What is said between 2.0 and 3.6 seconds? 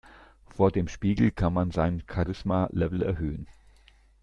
Charisma-Level erhöhen.